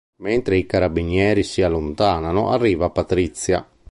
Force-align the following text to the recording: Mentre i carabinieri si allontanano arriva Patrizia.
Mentre 0.23 0.57
i 0.57 0.65
carabinieri 0.65 1.43
si 1.43 1.61
allontanano 1.61 2.49
arriva 2.49 2.89
Patrizia. 2.89 3.67